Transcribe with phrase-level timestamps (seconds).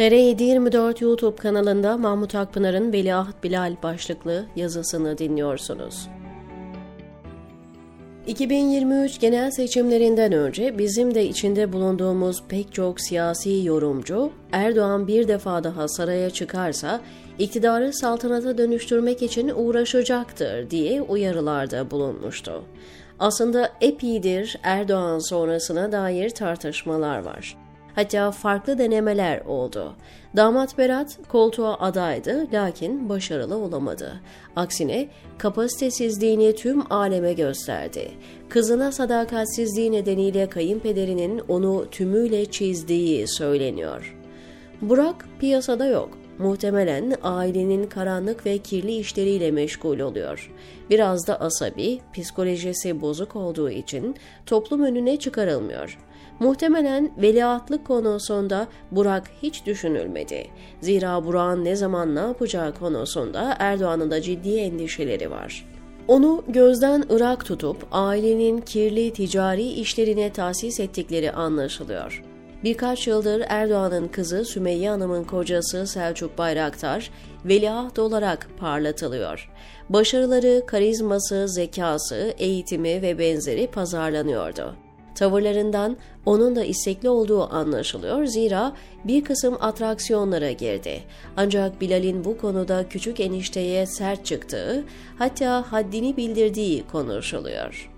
[0.00, 6.08] TR724 YouTube kanalında Mahmut Akpınar'ın Veliaht Bilal başlıklı yazısını dinliyorsunuz.
[8.26, 15.64] 2023 genel seçimlerinden önce bizim de içinde bulunduğumuz pek çok siyasi yorumcu, Erdoğan bir defa
[15.64, 17.00] daha saraya çıkarsa
[17.38, 22.64] iktidarı saltanata dönüştürmek için uğraşacaktır diye uyarılarda bulunmuştu.
[23.18, 27.59] Aslında epidir Erdoğan sonrasına dair tartışmalar var.
[27.94, 29.96] Hatta farklı denemeler oldu.
[30.36, 34.20] Damat Berat koltuğa adaydı lakin başarılı olamadı.
[34.56, 38.10] Aksine kapasitesizliğini tüm aleme gösterdi.
[38.48, 44.16] Kızına sadakatsizliği nedeniyle kayınpederinin onu tümüyle çizdiği söyleniyor.
[44.80, 46.20] Burak piyasada yok.
[46.38, 50.52] Muhtemelen ailenin karanlık ve kirli işleriyle meşgul oluyor.
[50.90, 55.98] Biraz da asabi, psikolojisi bozuk olduğu için toplum önüne çıkarılmıyor.
[56.40, 60.46] Muhtemelen veliahtlık konusunda Burak hiç düşünülmedi.
[60.80, 65.66] Zira Burak'ın ne zaman ne yapacağı konusunda Erdoğan'ın da ciddi endişeleri var.
[66.08, 72.22] Onu gözden ırak tutup ailenin kirli ticari işlerine tahsis ettikleri anlaşılıyor.
[72.64, 77.10] Birkaç yıldır Erdoğan'ın kızı Sümeyye Hanım'ın kocası Selçuk Bayraktar
[77.44, 79.50] veliaht olarak parlatılıyor.
[79.88, 84.76] Başarıları, karizması, zekası, eğitimi ve benzeri pazarlanıyordu.
[85.14, 88.72] Tavırlarından onun da istekli olduğu anlaşılıyor zira
[89.04, 91.00] bir kısım atraksiyonlara girdi.
[91.36, 94.84] Ancak Bilal'in bu konuda küçük enişteye sert çıktığı,
[95.18, 97.90] hatta haddini bildirdiği konuşuluyor.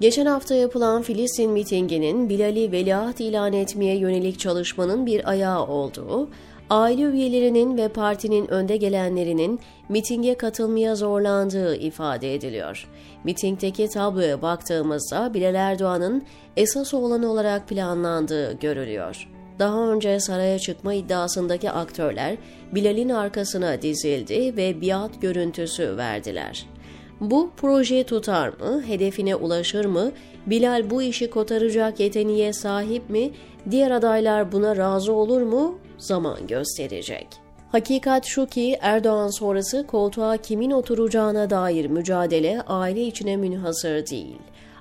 [0.00, 6.28] Geçen hafta yapılan Filistin mitinginin Bilal'i veliaht ilan etmeye yönelik çalışmanın bir ayağı olduğu,
[6.70, 12.88] aile üyelerinin ve partinin önde gelenlerinin mitinge katılmaya zorlandığı ifade ediliyor.
[13.24, 16.22] Mitingdeki tabloya baktığımızda Bilal Erdoğan'ın
[16.56, 19.28] esas oğlan olarak planlandığı görülüyor.
[19.58, 22.36] Daha önce saraya çıkma iddiasındaki aktörler
[22.72, 26.66] Bilal'in arkasına dizildi ve biat görüntüsü verdiler.
[27.20, 30.12] Bu proje tutar mı, hedefine ulaşır mı,
[30.46, 33.30] Bilal bu işi kotaracak yeteneğe sahip mi,
[33.70, 37.26] diğer adaylar buna razı olur mu zaman gösterecek.
[37.72, 44.38] Hakikat şu ki Erdoğan sonrası koltuğa kimin oturacağına dair mücadele aile içine münhasır değil.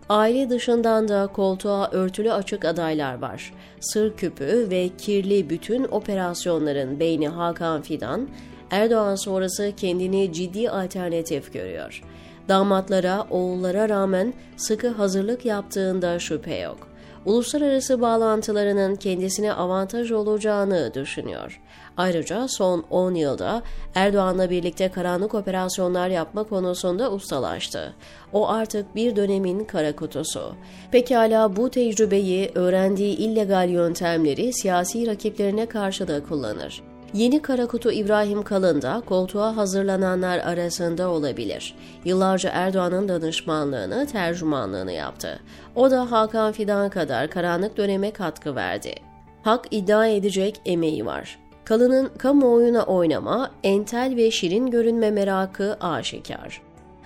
[0.09, 3.53] Aile dışından da koltuğa örtülü açık adaylar var.
[3.79, 8.29] Sır küpü ve kirli bütün operasyonların beyni Hakan Fidan,
[8.71, 12.03] Erdoğan sonrası kendini ciddi alternatif görüyor.
[12.49, 16.87] Damatlara, oğullara rağmen sıkı hazırlık yaptığında şüphe yok.
[17.25, 21.61] Uluslararası bağlantılarının kendisine avantaj olacağını düşünüyor.
[21.97, 23.61] Ayrıca son 10 yılda
[23.95, 27.93] Erdoğan'la birlikte karanlık operasyonlar yapma konusunda ustalaştı.
[28.33, 30.55] O artık bir dönemin kara kutusu.
[30.91, 36.88] Pekala bu tecrübeyi, öğrendiği illegal yöntemleri siyasi rakiplerine karşı da kullanır.
[37.13, 41.75] Yeni Karakutu İbrahim Kalın da koltuğa hazırlananlar arasında olabilir.
[42.05, 45.39] Yıllarca Erdoğan'ın danışmanlığını, tercümanlığını yaptı.
[45.75, 48.95] O da Hakan Fidan kadar karanlık döneme katkı verdi.
[49.43, 51.39] Hak iddia edecek emeği var.
[51.65, 56.61] Kalın'ın kamuoyuna oynama, entel ve şirin görünme merakı aşikar.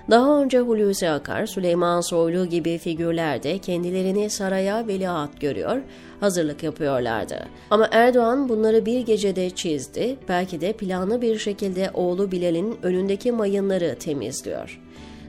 [0.09, 5.81] Daha önce Hulusi Akar, Süleyman Soylu gibi figürler de kendilerini saraya veliaht görüyor,
[6.19, 7.47] hazırlık yapıyorlardı.
[7.69, 13.95] Ama Erdoğan bunları bir gecede çizdi, belki de planlı bir şekilde oğlu Bilal'in önündeki mayınları
[13.99, 14.81] temizliyor.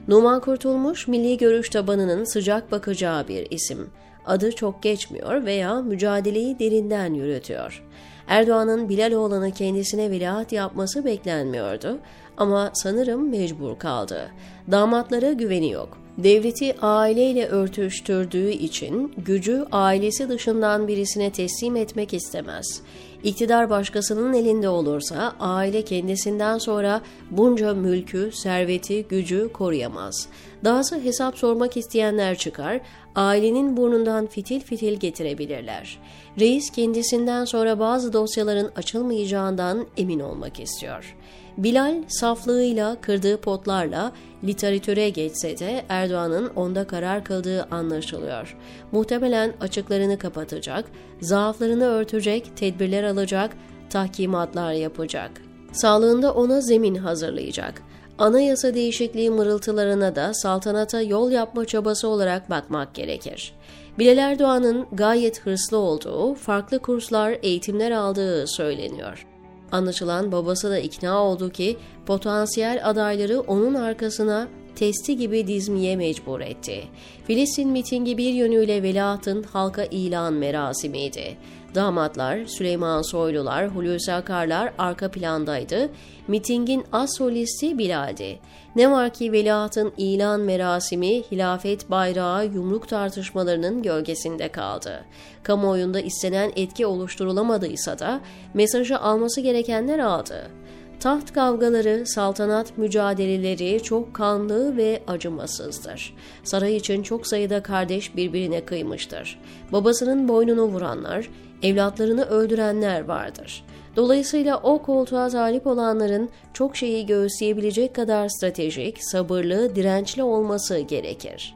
[0.07, 3.89] Numan Kurtulmuş, milli görüş tabanının sıcak bakacağı bir isim.
[4.25, 7.83] Adı çok geçmiyor veya mücadeleyi derinden yürütüyor.
[8.27, 11.99] Erdoğan'ın Bilaloğlan'ı kendisine veliaht yapması beklenmiyordu
[12.37, 14.31] ama sanırım mecbur kaldı.
[14.71, 16.04] Damatlara güveni yok.
[16.17, 22.81] Devleti aileyle örtüştürdüğü için gücü ailesi dışından birisine teslim etmek istemez.
[23.23, 30.27] İktidar başkasının elinde olursa aile kendisinden sonra bunca mülkü, serveti, gücü koruyamaz.
[30.63, 32.81] Dahası hesap sormak isteyenler çıkar,
[33.15, 35.99] ailenin burnundan fitil fitil getirebilirler.
[36.39, 41.15] Reis kendisinden sonra bazı dosyaların açılmayacağından emin olmak istiyor.
[41.57, 44.11] Bilal saflığıyla, kırdığı potlarla
[44.45, 48.57] literatüre geçse de Erdoğan'ın onda karar kıldığı anlaşılıyor.
[48.91, 50.85] Muhtemelen açıklarını kapatacak,
[51.21, 53.51] zaaflarını örtecek, tedbirler alacak,
[53.89, 55.31] tahkimatlar yapacak.
[55.71, 57.81] Sağlığında ona zemin hazırlayacak.
[58.17, 63.53] Anayasa değişikliği mırıltılarına da saltanata yol yapma çabası olarak bakmak gerekir.
[63.99, 69.25] Bilal Erdoğan'ın gayet hırslı olduğu, farklı kurslar, eğitimler aldığı söyleniyor.
[69.71, 76.83] Anlaşılan babası da ikna oldu ki potansiyel adayları onun arkasına testi gibi dizmeye mecbur etti.
[77.27, 81.37] Filistin mitingi bir yönüyle veliahtın halka ilan merasimiydi.
[81.75, 85.89] Damatlar, Süleyman Soylular, Hulusi Akarlar arka plandaydı.
[86.27, 88.39] Mitingin as solisti Bilal'di.
[88.75, 95.05] Ne var ki veliahtın ilan merasimi hilafet bayrağı yumruk tartışmalarının gölgesinde kaldı.
[95.43, 98.21] Kamuoyunda istenen etki oluşturulamadıysa da
[98.53, 100.51] mesajı alması gerekenler aldı.
[100.99, 106.15] Taht kavgaları, saltanat mücadeleleri çok kanlı ve acımasızdır.
[106.43, 109.39] Saray için çok sayıda kardeş birbirine kıymıştır.
[109.71, 111.29] Babasının boynunu vuranlar,
[111.63, 113.63] evlatlarını öldürenler vardır.
[113.95, 121.55] Dolayısıyla o koltuğa talip olanların çok şeyi göğüsleyebilecek kadar stratejik, sabırlı, dirençli olması gerekir.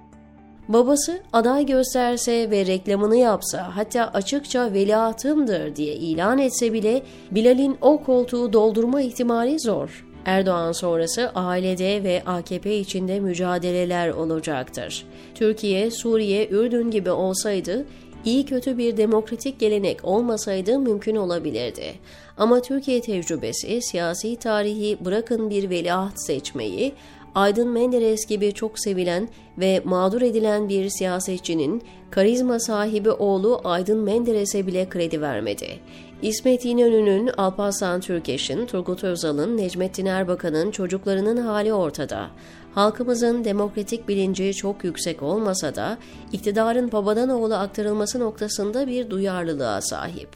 [0.70, 7.02] Babası aday gösterse ve reklamını yapsa hatta açıkça veliahtımdır diye ilan etse bile
[7.32, 10.06] Bilal'in o koltuğu doldurma ihtimali zor.
[10.26, 15.06] Erdoğan sonrası ailede ve AKP içinde mücadeleler olacaktır.
[15.36, 17.86] Türkiye, Suriye, Ürdün gibi olsaydı
[18.26, 21.94] iyi kötü bir demokratik gelenek olmasaydı mümkün olabilirdi.
[22.38, 26.94] Ama Türkiye tecrübesi, siyasi tarihi bırakın bir veliaht seçmeyi,
[27.36, 34.68] Aydın Menderes gibi çok sevilen ve mağdur edilen bir siyasetçinin karizma sahibi oğlu Aydın Menderes'e
[34.68, 35.80] bile kredi vermedi.
[36.22, 42.28] İsmet İnönü'nün, Alparslan Türkeş'in, Turgut Özal'ın, Necmettin Erbakan'ın çocuklarının hali ortada.
[42.74, 45.98] Halkımızın demokratik bilinci çok yüksek olmasa da
[46.32, 50.30] iktidarın babadan oğula aktarılması noktasında bir duyarlılığa sahip.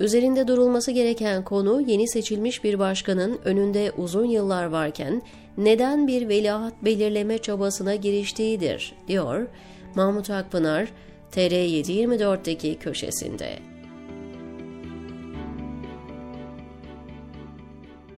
[0.00, 5.22] Üzerinde durulması gereken konu yeni seçilmiş bir başkanın önünde uzun yıllar varken
[5.58, 9.46] neden bir veliaht belirleme çabasına giriştiğidir, diyor
[9.94, 10.88] Mahmut Akpınar,
[11.32, 13.69] TR724'deki köşesinde.